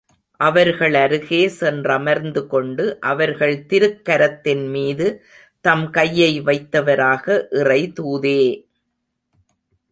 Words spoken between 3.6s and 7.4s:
திருக் கரத்தின் மீது தம் கையை வைத்தவராக